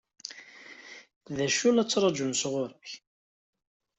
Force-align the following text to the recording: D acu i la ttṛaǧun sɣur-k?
D 1.35 1.37
acu 1.45 1.61
i 1.69 1.71
la 1.71 1.83
ttṛaǧun 1.85 2.33
sɣur-k? 2.41 2.87